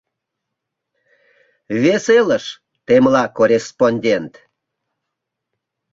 Вес 1.81 2.05
элыш,— 2.19 2.45
темла 2.85 3.23
корреспондент. 3.37 4.33